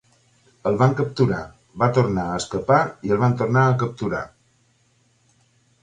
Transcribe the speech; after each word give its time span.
El 0.69 0.79
van 0.81 0.95
capturar, 0.99 1.41
va 1.85 1.91
tornar 1.99 2.25
a 2.31 2.39
escapar 2.45 2.81
i 3.09 3.15
el 3.17 3.23
van 3.27 3.39
tornar 3.43 3.67
a 3.69 3.79
capturar. 3.87 4.27